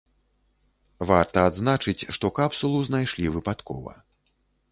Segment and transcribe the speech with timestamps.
[1.09, 3.93] Варта адзначыць, што капсулу знайшлі выпадкова.